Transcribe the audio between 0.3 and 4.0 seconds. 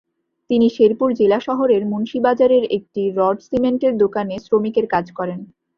তিনি শেরপুর জেলা শহরের মুন্সি বাজারের একটি রড-সিমেন্টের